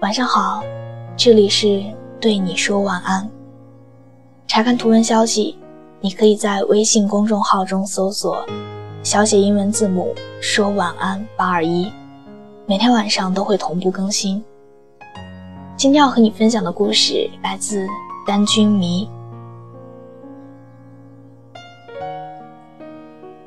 [0.00, 0.62] 晚上好，
[1.14, 1.84] 这里是
[2.18, 3.30] 对你说晚安。
[4.46, 5.58] 查看图文消息，
[6.00, 8.42] 你可以在微信公众号中搜索
[9.02, 11.92] 小写英文字母说晚安八二一，
[12.64, 14.42] 每天晚上都会同步更新。
[15.76, 17.86] 今天要和你分享的故事来自
[18.26, 19.06] 单君迷。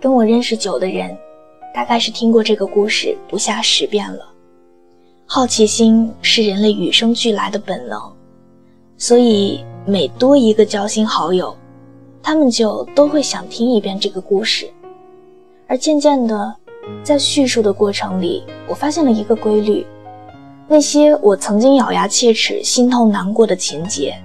[0.00, 1.14] 跟我认识久的人，
[1.74, 4.26] 大概是听过这个故事不下十遍了。
[5.30, 8.00] 好奇心是人类与生俱来的本能，
[8.96, 11.54] 所以每多一个交心好友，
[12.22, 14.66] 他们就都会想听一遍这个故事。
[15.66, 16.56] 而渐渐的，
[17.02, 19.86] 在叙述的过程里，我发现了一个规律：
[20.66, 24.16] 那些我曾经咬牙切齿、心痛难过的情节，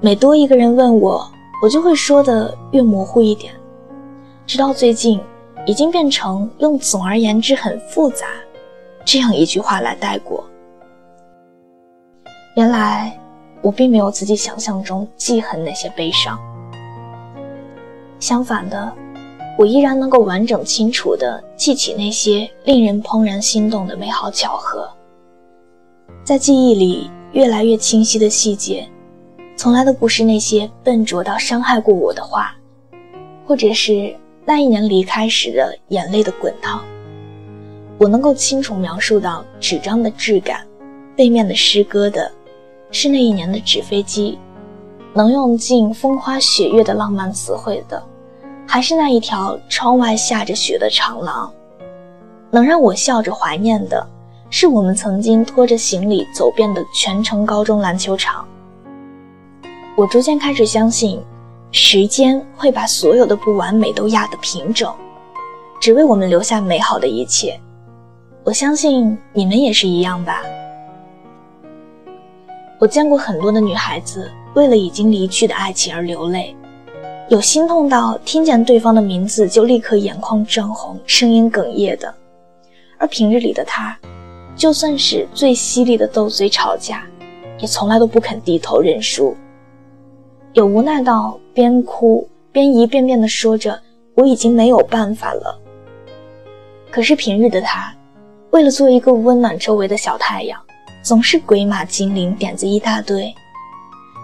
[0.00, 1.30] 每多一个人问我，
[1.62, 3.52] 我就会说的越模糊一点，
[4.46, 5.20] 直到最近，
[5.66, 8.26] 已经变成用“总而言之很复杂”。
[9.04, 10.44] 这样一句话来带过。
[12.56, 13.18] 原来
[13.62, 16.38] 我并没有自己想象中记恨那些悲伤，
[18.20, 18.92] 相反的，
[19.58, 24.88] 我依然能够完整清楚地记起那些令人怦然心动的美好巧合。
[26.22, 28.88] 在记忆里越来越清晰的细节，
[29.56, 32.54] 从来都不是那些笨拙到伤害过我的话，
[33.44, 34.14] 或者是
[34.44, 36.84] 那一年离开时的眼泪的滚烫。
[37.96, 40.66] 我能够清楚描述到纸张的质感，
[41.16, 42.30] 背面的诗歌的，
[42.90, 44.36] 是那一年的纸飞机；
[45.12, 48.02] 能用尽风花雪月的浪漫词汇的，
[48.66, 51.48] 还是那一条窗外下着雪的长廊；
[52.50, 54.04] 能让我笑着怀念的，
[54.50, 58.44] 是我们曾经拖着行李走遍的全城高中篮球场。
[59.96, 61.22] 我逐渐开始相信，
[61.70, 64.92] 时间会把所有的不完美都压得平整，
[65.80, 67.56] 只为我们留下美好的一切。
[68.44, 70.42] 我相信你们也是一样吧。
[72.78, 76.54] 我见过很多的女孩子为了已经离去的爱情而流泪，
[77.30, 82.12] 有心痛到听见对方的名字就立刻眼眶涨红、声音哽咽的；
[82.98, 83.96] 而平日里的她，
[84.54, 87.02] 就算是最犀利的斗嘴吵架，
[87.60, 89.34] 也从来都不肯低头认输。
[90.52, 93.80] 有无奈到边哭边一遍遍地说着
[94.14, 95.58] “我已经没有办法了”。
[96.92, 97.90] 可是平日的她。
[98.54, 100.56] 为了做一个温暖周围的小太阳，
[101.02, 103.34] 总是鬼马精灵，点子一大堆。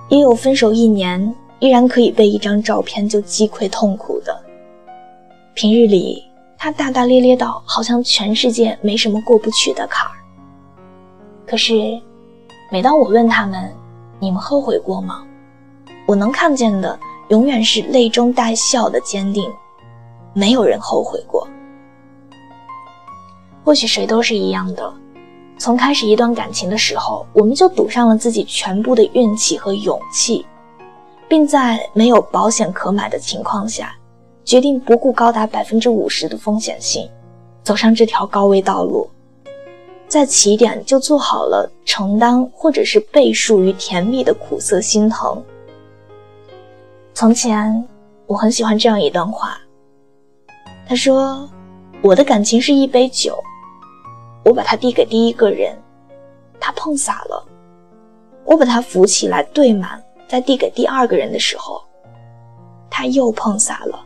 [0.08, 4.40] 也有分手一年依然可以被一张照片就击溃痛苦的。
[5.52, 6.22] 平日里，
[6.56, 10.14] 他大大咧咧到好像全世界没什么过不去的坎儿。
[11.44, 12.00] 可是，
[12.70, 13.68] 每当我问他们
[14.20, 15.24] ：“你们后悔过吗？”
[16.06, 16.96] 我能看见的
[17.30, 19.52] 永远是泪中带笑的坚定。
[20.32, 21.48] 没有人后悔过。
[23.64, 24.92] 或许谁都是一样的，
[25.58, 30.46] 从开始一段感情的时候，我们就赌上了自己全部的运气和勇气，
[31.28, 33.94] 并在没有保险可买的情况下，
[34.44, 37.08] 决定不顾高达百分之五十的风险性，
[37.62, 39.08] 走上这条高危道路，
[40.08, 45.40] 在起点就做好了承担或者是被属于甜蜜的苦涩心疼。
[47.12, 47.86] 从前，
[48.26, 49.60] 我很喜欢这样一段话，
[50.88, 51.46] 他说
[52.02, 53.38] ：“我的感情是一杯酒。”
[54.44, 55.76] 我把它递给第一个人，
[56.58, 57.46] 他碰洒了。
[58.44, 61.80] 我把它扶起来兑满，再递给第二个人的时候，
[62.90, 64.04] 他又碰洒了。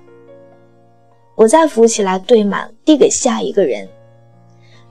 [1.37, 3.89] 我再扶起来兑满，递给下一个人。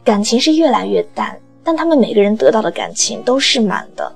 [0.04, 4.14] 感情是越来越淡，但他们每个人得到的感情都是满的。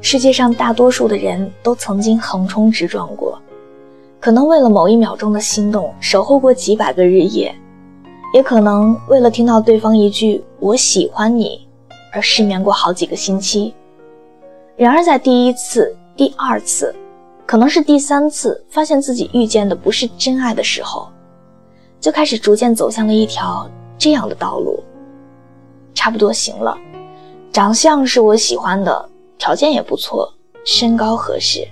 [0.00, 3.40] 世界上大多数的人都曾经横冲直撞过。
[4.24, 7.54] 可能为了某一秒钟的心动，守候过几百个日夜，
[8.32, 11.68] 也可能为了听到对方一句“我喜欢你”
[12.10, 13.74] 而失眠过好几个星期。
[14.78, 16.94] 然而，在第一次、第二次，
[17.44, 21.06] 可能是第三次，发现自己遇见的不是真爱的时候，
[22.00, 23.68] 就开始逐渐走向了一条
[23.98, 24.82] 这样的道路。
[25.92, 26.74] 差不多行了，
[27.52, 29.06] 长相是我喜欢的，
[29.36, 30.32] 条件也不错，
[30.64, 31.68] 身高合适，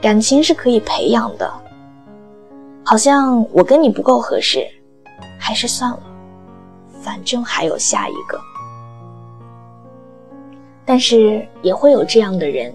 [0.00, 1.52] 感情是可以培养的。
[2.84, 4.66] 好像我跟你不够合适，
[5.40, 6.00] 还是算了，
[7.00, 8.38] 反正还有下一个。
[10.84, 12.70] 但是也会有这样的人，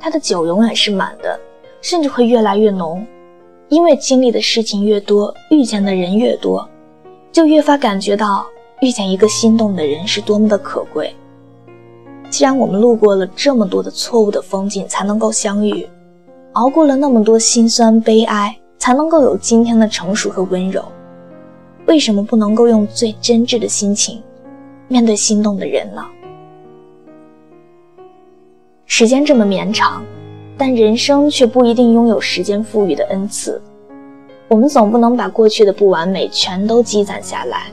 [0.00, 1.38] 他的酒永远是满的，
[1.82, 3.06] 甚至会越来越浓，
[3.68, 6.66] 因为经历的事情越多，遇见的人越多，
[7.30, 8.46] 就越发感觉到
[8.80, 11.14] 遇见一个心动的人是多么的可贵。
[12.30, 15.86] 既然我们路过了这么多的错误的风景才能够相遇，
[16.52, 18.56] 熬过了那么多心酸悲哀。
[18.82, 20.84] 才能够有今天的成熟和温柔。
[21.86, 24.20] 为什么不能够用最真挚的心情
[24.88, 26.04] 面对心动的人呢？
[28.86, 30.02] 时间这么绵长，
[30.58, 33.62] 但人生却不一定拥有时间赋予的恩赐。
[34.48, 37.68] 我们总不能把过去的不完美全都积攒下来，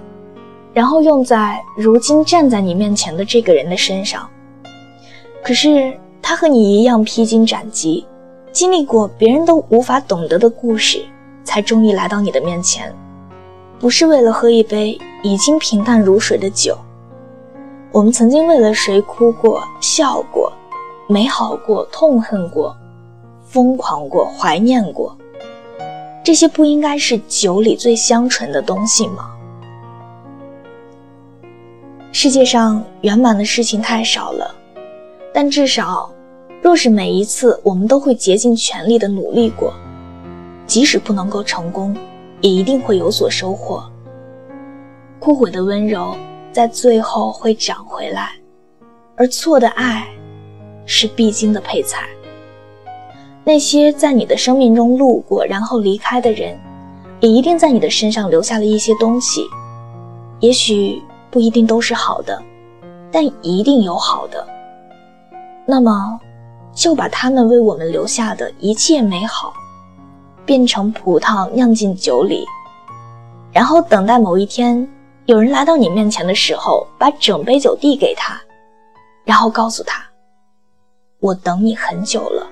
[0.76, 4.30] 然后用在如今站在你面前的这个人的身上。
[5.42, 5.92] 可是
[6.22, 8.06] 他和你一样披荆斩棘，
[8.52, 11.06] 经历过别人都无法懂得的故事，
[11.44, 12.94] 才终于来到你的面前。
[13.80, 16.78] 不是为了喝一杯已经平淡如水的酒，
[17.92, 20.52] 我们曾经为了谁哭过、笑过，
[21.08, 22.76] 美好过、痛恨过，
[23.46, 25.16] 疯狂过、怀念过。
[26.24, 29.32] 这些不应该是酒里最香醇的东西吗？
[32.12, 34.54] 世界上圆满的事情太少了，
[35.34, 36.12] 但至少，
[36.70, 39.74] 若是每一次我们都会竭尽全力的努力过，
[40.68, 41.98] 即使不能够成功，
[42.42, 43.84] 也一定会有所收获。
[45.18, 46.16] 枯萎的温柔
[46.52, 48.34] 在最后会长回来，
[49.16, 50.08] 而错的爱，
[50.86, 52.08] 是必经的配菜。
[53.44, 56.56] 那些在你的生命中路过然后离开的人，
[57.20, 59.42] 也一定在你的身上留下了一些东西，
[60.40, 61.02] 也许
[61.32, 62.40] 不一定都是好的，
[63.12, 64.48] 但一定有好的。
[65.66, 66.20] 那么，
[66.80, 69.54] 就把他们为我们留下的一切美好，
[70.46, 72.46] 变成葡萄酿进酒里，
[73.52, 74.88] 然后等待某一天
[75.26, 78.40] 有人来到你面前的时候，把整杯酒递给他，
[79.26, 80.02] 然后告诉他
[81.20, 82.49] ：“我等你很久了。”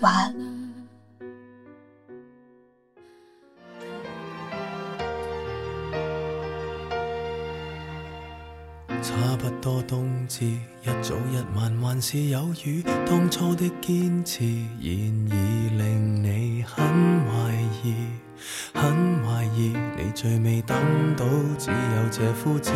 [0.00, 0.34] 晚安。
[9.00, 12.82] 差不多冬至，一早一晚还是有雨。
[13.06, 14.48] 当初的坚持，现
[14.80, 16.84] 已令你很
[17.26, 17.52] 怀
[17.84, 17.94] 疑，
[18.74, 19.76] 很怀疑。
[19.96, 20.76] 你最未等
[21.16, 21.24] 到，
[21.58, 22.72] 只有这枯枝。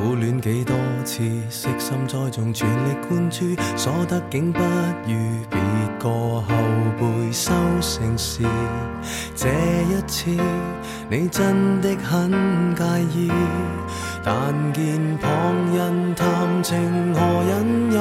[0.00, 0.74] 苦恋几多
[1.04, 5.12] 次，悉心栽种，全力灌注，所得竟不如
[5.50, 5.60] 别
[5.98, 6.46] 个后
[6.98, 8.42] 辈收成时。
[9.34, 10.30] 这一次，
[11.08, 12.30] 你真的很
[12.74, 12.84] 介
[13.14, 13.30] 意，
[14.22, 14.34] 但
[14.72, 15.30] 见旁
[15.74, 18.00] 人谈情何引诱，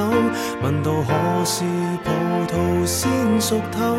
[0.62, 1.64] 问到何时
[2.04, 2.12] 葡
[2.48, 3.10] 萄先
[3.40, 3.98] 熟透，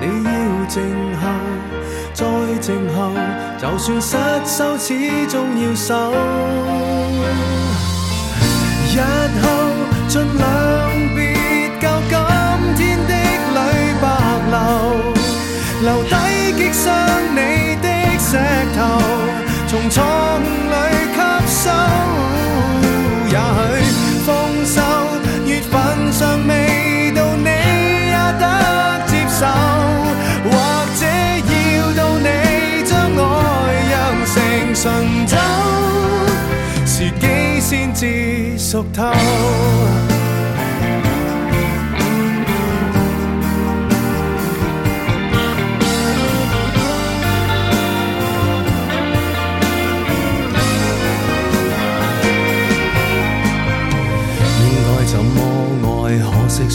[0.00, 0.82] 你要静
[1.16, 1.22] 候，
[2.12, 2.24] 再
[2.60, 3.12] 静候，
[3.58, 6.12] 就算失手，始终要守。
[8.90, 9.00] 日
[9.42, 9.46] 后
[10.08, 10.67] 尽量
[19.90, 20.76] 从错误里
[21.14, 21.18] 吸
[21.64, 21.70] 收。
[23.30, 23.36] 也
[23.82, 23.88] 许
[24.26, 24.28] 丰
[24.66, 24.76] 收
[25.46, 25.72] 月份
[26.12, 27.48] 尚未到，你
[28.10, 28.42] 也得
[29.06, 29.40] 接受，
[30.44, 30.52] 或
[30.94, 31.00] 者
[31.46, 32.28] 要到你
[32.84, 33.22] 将爱
[33.88, 33.90] 酿
[34.26, 34.34] 成
[34.74, 34.76] 醇
[35.26, 35.36] 酒，
[36.86, 37.24] 时机
[37.60, 38.58] 先至。
[38.58, 39.02] 熟透。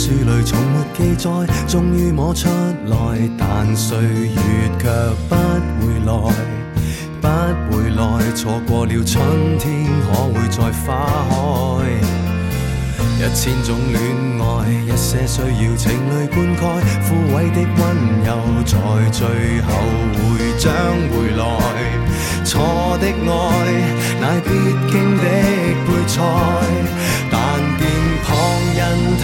[0.04, 1.30] 书里从没记载。
[1.66, 2.50] 终于摸出
[2.88, 2.96] 来，
[3.38, 4.38] 但岁月
[4.78, 4.90] 却
[5.30, 5.32] 不
[5.80, 6.12] 回来。
[7.22, 7.28] 不
[7.72, 8.02] 回来，
[8.36, 9.24] 错过了春
[9.58, 10.92] 天，可会再花
[11.30, 11.32] 开？
[13.16, 13.98] 一千种恋
[14.42, 14.44] 爱，
[14.84, 16.62] 一些需要情泪灌溉，
[17.08, 17.82] 枯萎的温
[18.26, 18.30] 柔，
[18.66, 18.76] 在
[19.10, 19.22] 最
[19.62, 19.70] 后
[20.18, 20.22] 会
[20.58, 20.68] 将
[21.14, 21.42] 回来。
[22.44, 22.52] 错
[23.00, 23.32] 的爱，
[24.20, 24.50] 乃必
[24.92, 25.24] 经的
[25.86, 26.20] 配菜，
[27.32, 27.34] 但
[27.80, 27.82] 见
[28.26, 28.28] 旁
[28.76, 28.82] 人
[29.22, 29.24] 谈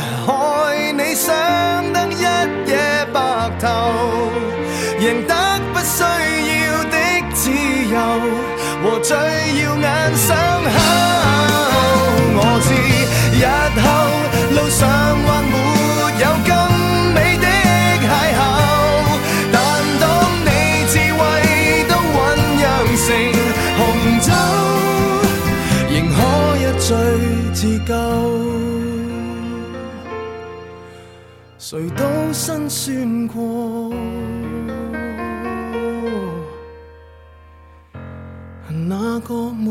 [0.00, 0.31] 害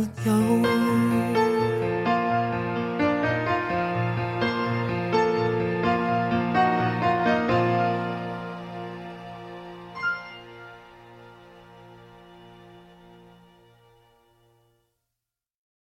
[0.02, 0.71] 没有？